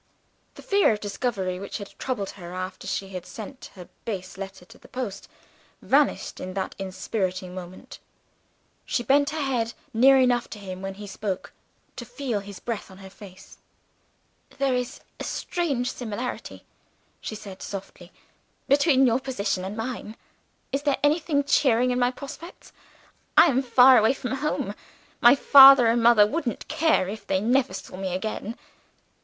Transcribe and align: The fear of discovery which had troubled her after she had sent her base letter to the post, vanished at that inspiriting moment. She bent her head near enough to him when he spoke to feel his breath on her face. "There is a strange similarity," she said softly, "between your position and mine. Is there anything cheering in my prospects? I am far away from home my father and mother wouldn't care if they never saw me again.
The 0.55 0.63
fear 0.63 0.91
of 0.91 0.99
discovery 0.99 1.59
which 1.59 1.77
had 1.77 1.93
troubled 1.99 2.31
her 2.31 2.55
after 2.55 2.87
she 2.87 3.09
had 3.09 3.23
sent 3.27 3.69
her 3.75 3.87
base 4.03 4.35
letter 4.35 4.65
to 4.65 4.79
the 4.79 4.87
post, 4.87 5.29
vanished 5.79 6.41
at 6.41 6.55
that 6.55 6.73
inspiriting 6.79 7.53
moment. 7.53 7.99
She 8.83 9.03
bent 9.03 9.29
her 9.29 9.39
head 9.43 9.75
near 9.93 10.17
enough 10.17 10.49
to 10.51 10.57
him 10.57 10.81
when 10.81 10.95
he 10.95 11.05
spoke 11.05 11.53
to 11.97 12.03
feel 12.03 12.39
his 12.39 12.59
breath 12.59 12.89
on 12.89 12.97
her 12.97 13.11
face. 13.11 13.59
"There 14.57 14.73
is 14.73 15.01
a 15.19 15.23
strange 15.23 15.91
similarity," 15.91 16.65
she 17.21 17.35
said 17.35 17.61
softly, 17.61 18.11
"between 18.67 19.05
your 19.05 19.19
position 19.19 19.63
and 19.63 19.77
mine. 19.77 20.17
Is 20.71 20.81
there 20.81 20.97
anything 21.03 21.43
cheering 21.43 21.91
in 21.91 21.99
my 21.99 22.09
prospects? 22.09 22.73
I 23.37 23.45
am 23.49 23.61
far 23.61 23.99
away 23.99 24.13
from 24.15 24.31
home 24.31 24.73
my 25.21 25.35
father 25.35 25.85
and 25.85 26.01
mother 26.01 26.25
wouldn't 26.25 26.67
care 26.67 27.07
if 27.07 27.27
they 27.27 27.39
never 27.39 27.73
saw 27.75 27.97
me 27.97 28.15
again. 28.15 28.57